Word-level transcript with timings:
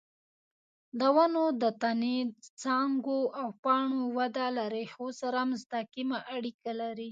د 0.99 1.01
ونو 1.15 1.45
د 1.61 1.63
تنې، 1.81 2.17
څانګو 2.61 3.19
او 3.39 3.47
پاڼو 3.63 4.01
وده 4.17 4.45
له 4.57 4.63
ریښو 4.73 5.07
سره 5.21 5.39
مستقیمه 5.51 6.17
اړیکه 6.35 6.71
لري. 6.81 7.09